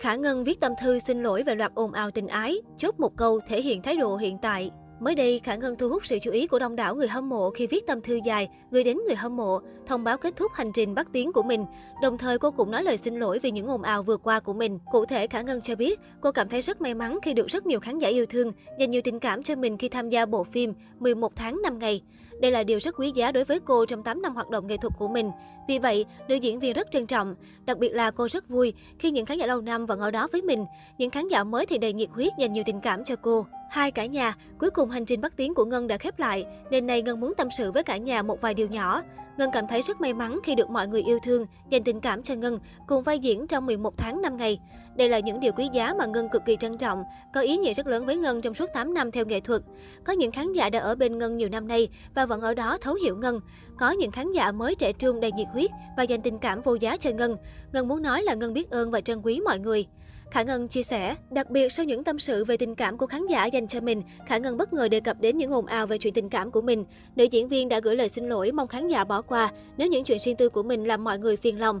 Khả 0.00 0.14
Ngân 0.14 0.44
viết 0.44 0.60
tâm 0.60 0.72
thư 0.80 0.98
xin 0.98 1.22
lỗi 1.22 1.42
về 1.42 1.54
loạt 1.54 1.72
ồn 1.74 1.92
ào 1.92 2.10
tình 2.10 2.28
ái, 2.28 2.56
chốt 2.76 3.00
một 3.00 3.16
câu 3.16 3.40
thể 3.46 3.62
hiện 3.62 3.82
thái 3.82 3.96
độ 3.96 4.16
hiện 4.16 4.38
tại. 4.42 4.70
Mới 5.00 5.14
đây, 5.14 5.40
Khả 5.44 5.54
Ngân 5.54 5.76
thu 5.76 5.88
hút 5.88 6.06
sự 6.06 6.18
chú 6.22 6.30
ý 6.30 6.46
của 6.46 6.58
đông 6.58 6.76
đảo 6.76 6.94
người 6.94 7.08
hâm 7.08 7.28
mộ 7.28 7.50
khi 7.50 7.66
viết 7.66 7.86
tâm 7.86 8.00
thư 8.00 8.18
dài 8.24 8.48
gửi 8.70 8.84
đến 8.84 8.98
người 9.06 9.16
hâm 9.16 9.36
mộ, 9.36 9.60
thông 9.86 10.04
báo 10.04 10.18
kết 10.18 10.36
thúc 10.36 10.52
hành 10.54 10.72
trình 10.72 10.94
bắt 10.94 11.06
tiếng 11.12 11.32
của 11.32 11.42
mình. 11.42 11.64
Đồng 12.02 12.18
thời 12.18 12.38
cô 12.38 12.50
cũng 12.50 12.70
nói 12.70 12.84
lời 12.84 12.96
xin 12.96 13.18
lỗi 13.18 13.38
vì 13.38 13.50
những 13.50 13.66
ồn 13.66 13.82
ào 13.82 14.02
vừa 14.02 14.16
qua 14.16 14.40
của 14.40 14.52
mình. 14.52 14.78
Cụ 14.92 15.04
thể, 15.04 15.26
Khả 15.26 15.42
Ngân 15.42 15.60
cho 15.60 15.74
biết 15.76 16.00
cô 16.20 16.32
cảm 16.32 16.48
thấy 16.48 16.60
rất 16.60 16.80
may 16.80 16.94
mắn 16.94 17.18
khi 17.22 17.34
được 17.34 17.46
rất 17.46 17.66
nhiều 17.66 17.80
khán 17.80 17.98
giả 17.98 18.08
yêu 18.08 18.26
thương, 18.26 18.52
dành 18.78 18.90
nhiều 18.90 19.02
tình 19.04 19.18
cảm 19.18 19.42
cho 19.42 19.56
mình 19.56 19.78
khi 19.78 19.88
tham 19.88 20.08
gia 20.08 20.26
bộ 20.26 20.44
phim 20.44 20.74
11 20.98 21.36
tháng 21.36 21.62
5 21.62 21.78
ngày. 21.78 22.02
Đây 22.40 22.50
là 22.50 22.62
điều 22.62 22.78
rất 22.78 22.94
quý 22.98 23.12
giá 23.14 23.32
đối 23.32 23.44
với 23.44 23.60
cô 23.60 23.86
trong 23.86 24.02
8 24.02 24.22
năm 24.22 24.34
hoạt 24.34 24.50
động 24.50 24.66
nghệ 24.66 24.76
thuật 24.76 24.92
của 24.98 25.08
mình. 25.08 25.30
Vì 25.68 25.78
vậy, 25.78 26.06
nữ 26.28 26.34
diễn 26.34 26.60
viên 26.60 26.72
rất 26.72 26.90
trân 26.90 27.06
trọng. 27.06 27.34
Đặc 27.66 27.78
biệt 27.78 27.92
là 27.94 28.10
cô 28.10 28.28
rất 28.28 28.48
vui 28.48 28.74
khi 28.98 29.10
những 29.10 29.26
khán 29.26 29.38
giả 29.38 29.46
lâu 29.46 29.60
năm 29.60 29.86
vẫn 29.86 30.00
ở 30.00 30.10
đó 30.10 30.28
với 30.32 30.42
mình. 30.42 30.64
Những 30.98 31.10
khán 31.10 31.28
giả 31.28 31.44
mới 31.44 31.66
thì 31.66 31.78
đầy 31.78 31.92
nhiệt 31.92 32.08
huyết 32.12 32.32
dành 32.38 32.52
nhiều 32.52 32.64
tình 32.66 32.80
cảm 32.80 33.04
cho 33.04 33.16
cô. 33.16 33.46
Hai 33.70 33.90
cả 33.90 34.06
nhà, 34.06 34.34
cuối 34.58 34.70
cùng 34.70 34.90
hành 34.90 35.04
trình 35.04 35.20
bắt 35.20 35.32
tiếng 35.36 35.54
của 35.54 35.64
Ngân 35.64 35.86
đã 35.86 35.96
khép 35.96 36.18
lại, 36.18 36.46
nên 36.70 36.86
nay 36.86 37.02
Ngân 37.02 37.20
muốn 37.20 37.34
tâm 37.36 37.48
sự 37.58 37.72
với 37.72 37.82
cả 37.82 37.96
nhà 37.96 38.22
một 38.22 38.40
vài 38.40 38.54
điều 38.54 38.68
nhỏ. 38.68 39.02
Ngân 39.38 39.50
cảm 39.52 39.66
thấy 39.68 39.82
rất 39.82 40.00
may 40.00 40.14
mắn 40.14 40.40
khi 40.44 40.54
được 40.54 40.70
mọi 40.70 40.88
người 40.88 41.02
yêu 41.02 41.18
thương, 41.22 41.46
dành 41.70 41.84
tình 41.84 42.00
cảm 42.00 42.22
cho 42.22 42.34
Ngân, 42.34 42.58
cùng 42.86 43.02
vai 43.02 43.18
diễn 43.18 43.46
trong 43.46 43.66
11 43.66 43.96
tháng 43.96 44.22
5 44.22 44.36
ngày. 44.36 44.58
Đây 44.96 45.08
là 45.08 45.18
những 45.18 45.40
điều 45.40 45.52
quý 45.52 45.68
giá 45.72 45.94
mà 45.98 46.06
Ngân 46.06 46.28
cực 46.28 46.44
kỳ 46.44 46.56
trân 46.56 46.78
trọng, 46.78 47.04
có 47.34 47.40
ý 47.40 47.56
nghĩa 47.56 47.74
rất 47.74 47.86
lớn 47.86 48.06
với 48.06 48.16
Ngân 48.16 48.40
trong 48.40 48.54
suốt 48.54 48.66
8 48.74 48.94
năm 48.94 49.10
theo 49.10 49.24
nghệ 49.24 49.40
thuật. 49.40 49.62
Có 50.04 50.12
những 50.12 50.30
khán 50.30 50.52
giả 50.52 50.70
đã 50.70 50.78
ở 50.78 50.94
bên 50.94 51.18
Ngân 51.18 51.36
nhiều 51.36 51.48
năm 51.48 51.68
nay 51.68 51.88
và 52.14 52.26
vẫn 52.26 52.40
ở 52.40 52.54
đó 52.54 52.78
thấu 52.80 52.94
hiểu 52.94 53.16
Ngân. 53.16 53.40
Có 53.78 53.90
những 53.90 54.10
khán 54.10 54.32
giả 54.32 54.52
mới 54.52 54.74
trẻ 54.74 54.92
trung 54.92 55.20
đầy 55.20 55.32
nhiệt 55.32 55.48
huyết 55.52 55.70
và 55.96 56.02
dành 56.02 56.22
tình 56.22 56.38
cảm 56.38 56.60
vô 56.62 56.74
giá 56.74 56.96
cho 56.96 57.10
Ngân. 57.10 57.34
Ngân 57.72 57.88
muốn 57.88 58.02
nói 58.02 58.22
là 58.22 58.34
Ngân 58.34 58.52
biết 58.52 58.70
ơn 58.70 58.90
và 58.90 59.00
trân 59.00 59.20
quý 59.22 59.40
mọi 59.44 59.58
người. 59.58 59.86
Khả 60.30 60.42
Ngân 60.42 60.68
chia 60.68 60.82
sẻ, 60.82 61.16
đặc 61.30 61.50
biệt 61.50 61.72
sau 61.72 61.84
những 61.84 62.04
tâm 62.04 62.18
sự 62.18 62.44
về 62.44 62.56
tình 62.56 62.74
cảm 62.74 62.98
của 62.98 63.06
khán 63.06 63.26
giả 63.26 63.46
dành 63.46 63.68
cho 63.68 63.80
mình, 63.80 64.02
Khả 64.26 64.38
Ngân 64.38 64.56
bất 64.56 64.72
ngờ 64.72 64.88
đề 64.88 65.00
cập 65.00 65.20
đến 65.20 65.38
những 65.38 65.50
ồn 65.50 65.66
ào 65.66 65.86
về 65.86 65.98
chuyện 65.98 66.14
tình 66.14 66.28
cảm 66.28 66.50
của 66.50 66.60
mình. 66.60 66.84
Nữ 67.16 67.24
diễn 67.24 67.48
viên 67.48 67.68
đã 67.68 67.80
gửi 67.80 67.96
lời 67.96 68.08
xin 68.08 68.28
lỗi 68.28 68.52
mong 68.52 68.68
khán 68.68 68.88
giả 68.88 69.04
bỏ 69.04 69.22
qua 69.22 69.52
nếu 69.76 69.88
những 69.88 70.04
chuyện 70.04 70.18
riêng 70.18 70.36
tư 70.36 70.48
của 70.48 70.62
mình 70.62 70.86
làm 70.86 71.04
mọi 71.04 71.18
người 71.18 71.36
phiền 71.36 71.58
lòng. 71.58 71.80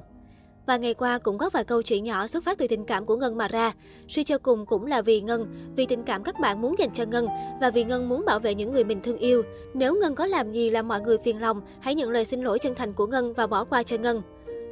Và 0.66 0.76
ngày 0.76 0.94
qua 0.94 1.18
cũng 1.18 1.38
có 1.38 1.50
vài 1.50 1.64
câu 1.64 1.82
chuyện 1.82 2.04
nhỏ 2.04 2.26
xuất 2.26 2.44
phát 2.44 2.58
từ 2.58 2.66
tình 2.68 2.84
cảm 2.84 3.06
của 3.06 3.16
Ngân 3.16 3.36
mà 3.36 3.48
ra. 3.48 3.72
Suy 4.08 4.24
cho 4.24 4.38
cùng 4.38 4.66
cũng 4.66 4.86
là 4.86 5.02
vì 5.02 5.20
Ngân, 5.20 5.44
vì 5.76 5.86
tình 5.86 6.04
cảm 6.04 6.24
các 6.24 6.40
bạn 6.40 6.60
muốn 6.60 6.74
dành 6.78 6.90
cho 6.92 7.04
Ngân 7.04 7.26
và 7.60 7.70
vì 7.70 7.84
Ngân 7.84 8.08
muốn 8.08 8.24
bảo 8.26 8.38
vệ 8.38 8.54
những 8.54 8.72
người 8.72 8.84
mình 8.84 9.00
thương 9.02 9.18
yêu. 9.18 9.42
Nếu 9.74 9.94
Ngân 10.00 10.14
có 10.14 10.26
làm 10.26 10.52
gì 10.52 10.70
làm 10.70 10.88
mọi 10.88 11.00
người 11.00 11.18
phiền 11.24 11.40
lòng, 11.40 11.60
hãy 11.80 11.94
nhận 11.94 12.10
lời 12.10 12.24
xin 12.24 12.40
lỗi 12.40 12.58
chân 12.58 12.74
thành 12.74 12.92
của 12.92 13.06
Ngân 13.06 13.32
và 13.32 13.46
bỏ 13.46 13.64
qua 13.64 13.82
cho 13.82 13.96
Ngân. 13.96 14.22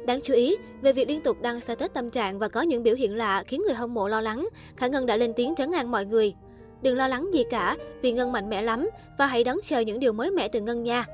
Đáng 0.05 0.19
chú 0.23 0.33
ý, 0.33 0.57
về 0.81 0.93
việc 0.93 1.07
liên 1.07 1.21
tục 1.21 1.41
đăng 1.41 1.61
status 1.61 1.91
tâm 1.93 2.09
trạng 2.09 2.39
và 2.39 2.47
có 2.47 2.61
những 2.61 2.83
biểu 2.83 2.95
hiện 2.95 3.15
lạ 3.15 3.43
khiến 3.47 3.61
người 3.65 3.75
hâm 3.75 3.93
mộ 3.93 4.07
lo 4.07 4.21
lắng, 4.21 4.49
Khả 4.77 4.87
Ngân 4.87 5.05
đã 5.05 5.17
lên 5.17 5.33
tiếng 5.35 5.55
trấn 5.55 5.71
an 5.71 5.91
mọi 5.91 6.05
người. 6.05 6.33
Đừng 6.81 6.97
lo 6.97 7.07
lắng 7.07 7.29
gì 7.33 7.43
cả, 7.49 7.77
vì 8.01 8.11
Ngân 8.11 8.31
mạnh 8.31 8.49
mẽ 8.49 8.61
lắm 8.61 8.89
và 9.17 9.25
hãy 9.25 9.43
đón 9.43 9.57
chờ 9.63 9.79
những 9.79 9.99
điều 9.99 10.13
mới 10.13 10.31
mẻ 10.31 10.47
từ 10.47 10.61
Ngân 10.61 10.83
nha. 10.83 11.05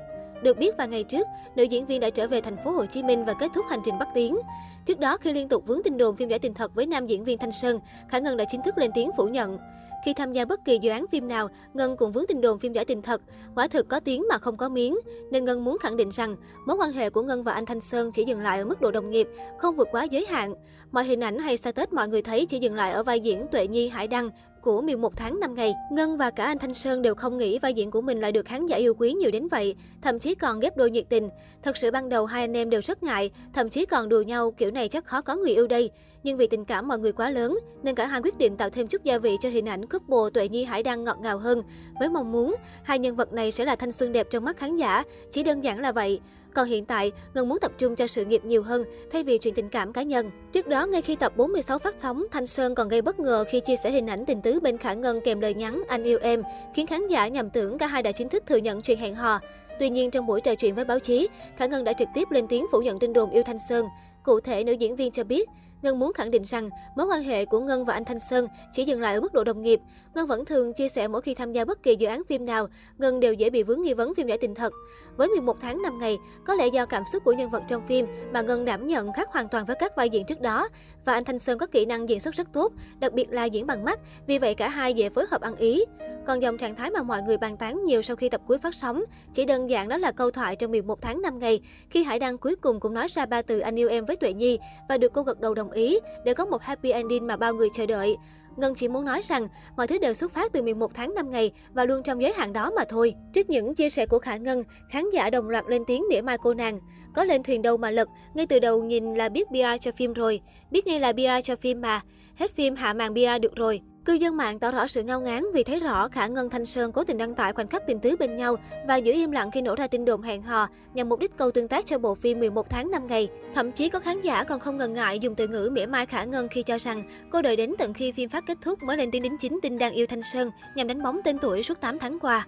Được 0.42 0.58
biết 0.58 0.74
vài 0.78 0.88
ngày 0.88 1.04
trước, 1.04 1.26
nữ 1.56 1.62
diễn 1.62 1.86
viên 1.86 2.00
đã 2.00 2.10
trở 2.10 2.28
về 2.28 2.40
thành 2.40 2.56
phố 2.64 2.70
Hồ 2.70 2.86
Chí 2.86 3.02
Minh 3.02 3.24
và 3.24 3.32
kết 3.32 3.50
thúc 3.54 3.66
hành 3.68 3.80
trình 3.84 3.98
bắt 3.98 4.08
tiếng. 4.14 4.38
Trước 4.84 5.00
đó 5.00 5.16
khi 5.16 5.32
liên 5.32 5.48
tục 5.48 5.66
vướng 5.66 5.82
tin 5.82 5.96
đồn 5.96 6.16
phim 6.16 6.28
giải 6.28 6.38
tình 6.38 6.54
thật 6.54 6.74
với 6.74 6.86
nam 6.86 7.06
diễn 7.06 7.24
viên 7.24 7.38
Thanh 7.38 7.52
Sơn, 7.52 7.78
Khả 8.08 8.18
Ngân 8.18 8.36
đã 8.36 8.44
chính 8.50 8.62
thức 8.62 8.78
lên 8.78 8.90
tiếng 8.94 9.10
phủ 9.16 9.28
nhận. 9.28 9.58
Khi 10.06 10.14
tham 10.14 10.32
gia 10.32 10.44
bất 10.44 10.64
kỳ 10.64 10.78
dự 10.78 10.90
án 10.90 11.06
phim 11.06 11.28
nào, 11.28 11.48
Ngân 11.74 11.96
cũng 11.96 12.12
vướng 12.12 12.26
tin 12.26 12.40
đồn 12.40 12.58
phim 12.58 12.72
giải 12.72 12.84
tình 12.84 13.02
thật. 13.02 13.22
Quả 13.54 13.68
thực 13.68 13.88
có 13.88 14.00
tiếng 14.00 14.24
mà 14.28 14.38
không 14.38 14.56
có 14.56 14.68
miếng. 14.68 14.98
Nên 15.30 15.44
Ngân 15.44 15.64
muốn 15.64 15.78
khẳng 15.78 15.96
định 15.96 16.08
rằng 16.08 16.36
mối 16.66 16.76
quan 16.76 16.92
hệ 16.92 17.10
của 17.10 17.22
Ngân 17.22 17.42
và 17.42 17.52
anh 17.52 17.66
Thanh 17.66 17.80
Sơn 17.80 18.12
chỉ 18.12 18.24
dừng 18.24 18.40
lại 18.40 18.58
ở 18.58 18.64
mức 18.64 18.80
độ 18.80 18.90
đồng 18.90 19.10
nghiệp, 19.10 19.28
không 19.58 19.76
vượt 19.76 19.88
quá 19.90 20.04
giới 20.04 20.26
hạn. 20.26 20.54
Mọi 20.90 21.04
hình 21.04 21.20
ảnh 21.20 21.38
hay 21.38 21.56
status 21.56 21.92
mọi 21.92 22.08
người 22.08 22.22
thấy 22.22 22.46
chỉ 22.46 22.58
dừng 22.58 22.74
lại 22.74 22.92
ở 22.92 23.02
vai 23.02 23.20
diễn 23.20 23.46
Tuệ 23.52 23.66
Nhi 23.66 23.88
Hải 23.88 24.08
Đăng 24.08 24.30
của 24.66 24.82
11 24.82 25.16
tháng 25.16 25.40
5 25.40 25.54
ngày. 25.54 25.74
Ngân 25.90 26.16
và 26.16 26.30
cả 26.30 26.44
anh 26.44 26.58
Thanh 26.58 26.74
Sơn 26.74 27.02
đều 27.02 27.14
không 27.14 27.38
nghĩ 27.38 27.58
vai 27.58 27.74
diễn 27.74 27.90
của 27.90 28.00
mình 28.00 28.20
lại 28.20 28.32
được 28.32 28.46
khán 28.46 28.66
giả 28.66 28.76
yêu 28.76 28.94
quý 28.94 29.12
nhiều 29.12 29.30
đến 29.30 29.48
vậy, 29.48 29.74
thậm 30.02 30.18
chí 30.18 30.34
còn 30.34 30.60
ghép 30.60 30.76
đôi 30.76 30.90
nhiệt 30.90 31.04
tình. 31.08 31.28
Thật 31.62 31.76
sự 31.76 31.90
ban 31.90 32.08
đầu 32.08 32.26
hai 32.26 32.40
anh 32.40 32.56
em 32.56 32.70
đều 32.70 32.80
rất 32.82 33.02
ngại, 33.02 33.30
thậm 33.52 33.68
chí 33.68 33.86
còn 33.86 34.08
đùa 34.08 34.22
nhau 34.22 34.50
kiểu 34.50 34.70
này 34.70 34.88
chắc 34.88 35.04
khó 35.04 35.20
có 35.20 35.36
người 35.36 35.54
yêu 35.54 35.66
đây. 35.66 35.90
Nhưng 36.22 36.36
vì 36.36 36.46
tình 36.46 36.64
cảm 36.64 36.88
mọi 36.88 36.98
người 36.98 37.12
quá 37.12 37.30
lớn, 37.30 37.58
nên 37.82 37.94
cả 37.94 38.06
hai 38.06 38.20
quyết 38.22 38.38
định 38.38 38.56
tạo 38.56 38.70
thêm 38.70 38.86
chút 38.86 39.04
gia 39.04 39.18
vị 39.18 39.36
cho 39.40 39.48
hình 39.48 39.68
ảnh 39.68 39.86
couple 39.86 40.30
Tuệ 40.34 40.48
Nhi 40.48 40.64
Hải 40.64 40.82
Đăng 40.82 41.04
ngọt 41.04 41.18
ngào 41.22 41.38
hơn. 41.38 41.60
Với 42.00 42.08
mong 42.08 42.32
muốn, 42.32 42.54
hai 42.82 42.98
nhân 42.98 43.16
vật 43.16 43.32
này 43.32 43.52
sẽ 43.52 43.64
là 43.64 43.76
thanh 43.76 43.92
xuân 43.92 44.12
đẹp 44.12 44.26
trong 44.30 44.44
mắt 44.44 44.56
khán 44.56 44.76
giả. 44.76 45.02
Chỉ 45.30 45.42
đơn 45.42 45.64
giản 45.64 45.80
là 45.80 45.92
vậy. 45.92 46.20
Còn 46.56 46.68
hiện 46.68 46.84
tại, 46.84 47.12
Ngân 47.34 47.48
muốn 47.48 47.58
tập 47.58 47.72
trung 47.78 47.96
cho 47.96 48.06
sự 48.06 48.24
nghiệp 48.24 48.44
nhiều 48.44 48.62
hơn 48.62 48.84
thay 49.12 49.24
vì 49.24 49.38
chuyện 49.38 49.54
tình 49.54 49.68
cảm 49.68 49.92
cá 49.92 50.02
nhân. 50.02 50.30
Trước 50.52 50.66
đó, 50.66 50.86
ngay 50.86 51.02
khi 51.02 51.16
tập 51.16 51.36
46 51.36 51.78
phát 51.78 51.96
sóng, 52.02 52.24
Thanh 52.30 52.46
Sơn 52.46 52.74
còn 52.74 52.88
gây 52.88 53.02
bất 53.02 53.20
ngờ 53.20 53.44
khi 53.48 53.60
chia 53.60 53.76
sẻ 53.76 53.90
hình 53.90 54.06
ảnh 54.06 54.26
tình 54.26 54.42
tứ 54.42 54.60
bên 54.60 54.78
Khả 54.78 54.92
Ngân 54.92 55.20
kèm 55.24 55.40
lời 55.40 55.54
nhắn 55.54 55.82
anh 55.88 56.04
yêu 56.04 56.18
em, 56.22 56.42
khiến 56.74 56.86
khán 56.86 57.06
giả 57.08 57.28
nhầm 57.28 57.50
tưởng 57.50 57.78
cả 57.78 57.86
hai 57.86 58.02
đã 58.02 58.12
chính 58.12 58.28
thức 58.28 58.42
thừa 58.46 58.56
nhận 58.56 58.82
chuyện 58.82 58.98
hẹn 58.98 59.14
hò. 59.14 59.40
Tuy 59.78 59.88
nhiên, 59.90 60.10
trong 60.10 60.26
buổi 60.26 60.40
trò 60.40 60.54
chuyện 60.54 60.74
với 60.74 60.84
báo 60.84 60.98
chí, 60.98 61.28
Khả 61.56 61.66
Ngân 61.66 61.84
đã 61.84 61.92
trực 61.92 62.08
tiếp 62.14 62.30
lên 62.30 62.46
tiếng 62.48 62.66
phủ 62.72 62.80
nhận 62.80 62.98
tin 62.98 63.12
đồn 63.12 63.30
yêu 63.30 63.42
Thanh 63.42 63.58
Sơn. 63.68 63.86
Cụ 64.22 64.40
thể, 64.40 64.64
nữ 64.64 64.72
diễn 64.72 64.96
viên 64.96 65.10
cho 65.10 65.24
biết, 65.24 65.48
Ngân 65.82 65.98
muốn 65.98 66.12
khẳng 66.12 66.30
định 66.30 66.42
rằng 66.42 66.68
mối 66.96 67.06
quan 67.06 67.22
hệ 67.22 67.44
của 67.44 67.60
Ngân 67.60 67.84
và 67.84 67.94
anh 67.94 68.04
Thanh 68.04 68.20
Sơn 68.20 68.46
chỉ 68.72 68.84
dừng 68.84 69.00
lại 69.00 69.14
ở 69.14 69.20
mức 69.20 69.32
độ 69.32 69.44
đồng 69.44 69.62
nghiệp. 69.62 69.80
Ngân 70.14 70.26
vẫn 70.26 70.44
thường 70.44 70.72
chia 70.72 70.88
sẻ 70.88 71.08
mỗi 71.08 71.22
khi 71.22 71.34
tham 71.34 71.52
gia 71.52 71.64
bất 71.64 71.82
kỳ 71.82 71.96
dự 71.96 72.06
án 72.06 72.22
phim 72.28 72.46
nào, 72.46 72.68
Ngân 72.98 73.20
đều 73.20 73.32
dễ 73.32 73.50
bị 73.50 73.62
vướng 73.62 73.82
nghi 73.82 73.94
vấn 73.94 74.14
phim 74.14 74.26
giải 74.26 74.38
tình 74.38 74.54
thật. 74.54 74.72
Với 75.16 75.28
11 75.28 75.56
tháng 75.60 75.82
5 75.82 75.98
ngày, 75.98 76.18
có 76.46 76.54
lẽ 76.54 76.66
do 76.66 76.86
cảm 76.86 77.02
xúc 77.12 77.24
của 77.24 77.32
nhân 77.32 77.50
vật 77.50 77.62
trong 77.68 77.86
phim 77.86 78.06
mà 78.32 78.42
Ngân 78.42 78.64
đảm 78.64 78.86
nhận 78.86 79.12
khác 79.12 79.28
hoàn 79.32 79.48
toàn 79.48 79.66
với 79.66 79.76
các 79.80 79.96
vai 79.96 80.10
diễn 80.10 80.26
trước 80.26 80.40
đó. 80.40 80.68
Và 81.04 81.12
anh 81.12 81.24
Thanh 81.24 81.38
Sơn 81.38 81.58
có 81.58 81.66
kỹ 81.66 81.84
năng 81.84 82.08
diễn 82.08 82.20
xuất 82.20 82.34
rất 82.34 82.52
tốt, 82.52 82.72
đặc 82.98 83.12
biệt 83.12 83.30
là 83.30 83.44
diễn 83.44 83.66
bằng 83.66 83.84
mắt, 83.84 84.00
vì 84.26 84.38
vậy 84.38 84.54
cả 84.54 84.68
hai 84.68 84.94
dễ 84.94 85.08
phối 85.08 85.26
hợp 85.30 85.40
ăn 85.40 85.56
ý. 85.56 85.84
Còn 86.26 86.42
dòng 86.42 86.58
trạng 86.58 86.74
thái 86.74 86.90
mà 86.90 87.02
mọi 87.02 87.22
người 87.22 87.38
bàn 87.38 87.56
tán 87.56 87.84
nhiều 87.84 88.02
sau 88.02 88.16
khi 88.16 88.28
tập 88.28 88.40
cuối 88.46 88.58
phát 88.58 88.74
sóng, 88.74 89.04
chỉ 89.32 89.44
đơn 89.44 89.70
giản 89.70 89.88
đó 89.88 89.96
là 89.96 90.12
câu 90.12 90.30
thoại 90.30 90.56
trong 90.56 90.70
11 90.70 91.02
tháng 91.02 91.22
5 91.22 91.38
ngày, 91.38 91.60
khi 91.90 92.02
Hải 92.02 92.18
Đăng 92.18 92.38
cuối 92.38 92.56
cùng 92.56 92.80
cũng 92.80 92.94
nói 92.94 93.08
ra 93.08 93.26
ba 93.26 93.42
từ 93.42 93.58
anh 93.58 93.78
yêu 93.78 93.88
em 93.88 94.04
với 94.04 94.16
Tuệ 94.16 94.32
Nhi 94.32 94.58
và 94.88 94.98
được 94.98 95.12
cô 95.12 95.22
gật 95.22 95.40
đầu 95.40 95.54
đồng 95.54 95.70
ý 95.70 95.98
để 96.24 96.34
có 96.34 96.46
một 96.46 96.62
happy 96.62 96.90
ending 96.90 97.26
mà 97.26 97.36
bao 97.36 97.54
người 97.54 97.68
chờ 97.72 97.86
đợi. 97.86 98.16
Ngân 98.56 98.74
chỉ 98.74 98.88
muốn 98.88 99.04
nói 99.04 99.20
rằng 99.22 99.48
mọi 99.76 99.86
thứ 99.86 99.98
đều 99.98 100.14
xuất 100.14 100.32
phát 100.32 100.52
từ 100.52 100.62
11 100.62 100.94
tháng 100.94 101.14
5 101.14 101.30
ngày 101.30 101.52
và 101.74 101.84
luôn 101.84 102.02
trong 102.02 102.22
giới 102.22 102.32
hạn 102.32 102.52
đó 102.52 102.70
mà 102.76 102.82
thôi. 102.88 103.14
Trước 103.32 103.50
những 103.50 103.74
chia 103.74 103.88
sẻ 103.88 104.06
của 104.06 104.18
Khả 104.18 104.36
Ngân, 104.36 104.62
khán 104.90 105.10
giả 105.12 105.30
đồng 105.30 105.48
loạt 105.48 105.64
lên 105.68 105.84
tiếng 105.86 106.04
mỉa 106.08 106.20
mai 106.20 106.38
cô 106.38 106.54
nàng. 106.54 106.80
Có 107.14 107.24
lên 107.24 107.42
thuyền 107.42 107.62
đâu 107.62 107.76
mà 107.76 107.90
lật, 107.90 108.08
ngay 108.34 108.46
từ 108.46 108.58
đầu 108.58 108.84
nhìn 108.84 109.14
là 109.14 109.28
biết 109.28 109.48
PR 109.48 109.80
cho 109.80 109.90
phim 109.96 110.12
rồi, 110.12 110.40
biết 110.70 110.86
ngay 110.86 111.00
là 111.00 111.12
PR 111.12 111.44
cho 111.44 111.56
phim 111.56 111.80
mà. 111.80 112.00
Hết 112.36 112.54
phim 112.54 112.74
hạ 112.74 112.92
màn 112.92 113.14
PR 113.14 113.42
được 113.42 113.56
rồi. 113.56 113.80
Cư 114.06 114.12
dân 114.12 114.36
mạng 114.36 114.58
tỏ 114.58 114.70
rõ 114.70 114.86
sự 114.86 115.02
ngao 115.02 115.20
ngán 115.20 115.44
vì 115.54 115.64
thấy 115.64 115.80
rõ 115.80 116.08
Khả 116.08 116.26
Ngân 116.26 116.50
Thanh 116.50 116.66
Sơn 116.66 116.92
cố 116.92 117.04
tình 117.04 117.18
đăng 117.18 117.34
tải 117.34 117.52
khoảnh 117.52 117.68
khắc 117.68 117.86
tình 117.86 118.00
tứ 118.00 118.16
bên 118.18 118.36
nhau 118.36 118.56
và 118.88 118.96
giữ 118.96 119.12
im 119.12 119.30
lặng 119.30 119.50
khi 119.50 119.62
nổ 119.62 119.74
ra 119.74 119.86
tin 119.86 120.04
đồn 120.04 120.22
hẹn 120.22 120.42
hò 120.42 120.68
nhằm 120.94 121.08
mục 121.08 121.20
đích 121.20 121.36
câu 121.36 121.50
tương 121.50 121.68
tác 121.68 121.86
cho 121.86 121.98
bộ 121.98 122.14
phim 122.14 122.38
11 122.38 122.70
tháng 122.70 122.90
5 122.90 123.06
ngày. 123.06 123.28
Thậm 123.54 123.72
chí 123.72 123.88
có 123.88 123.98
khán 124.00 124.22
giả 124.22 124.44
còn 124.44 124.60
không 124.60 124.76
ngần 124.76 124.92
ngại 124.92 125.18
dùng 125.18 125.34
từ 125.34 125.46
ngữ 125.46 125.70
mỉa 125.72 125.86
mai 125.86 126.06
Khả 126.06 126.24
Ngân 126.24 126.48
khi 126.48 126.62
cho 126.62 126.78
rằng 126.78 127.02
cô 127.30 127.42
đợi 127.42 127.56
đến 127.56 127.74
tận 127.78 127.94
khi 127.94 128.12
phim 128.12 128.28
phát 128.28 128.44
kết 128.46 128.58
thúc 128.60 128.82
mới 128.82 128.96
lên 128.96 129.10
tiếng 129.10 129.22
đính 129.22 129.36
chính 129.38 129.58
tin 129.62 129.78
đang 129.78 129.92
yêu 129.92 130.06
Thanh 130.06 130.22
Sơn 130.22 130.50
nhằm 130.74 130.86
đánh 130.86 131.02
bóng 131.02 131.20
tên 131.24 131.38
tuổi 131.38 131.62
suốt 131.62 131.80
8 131.80 131.98
tháng 131.98 132.18
qua. 132.18 132.46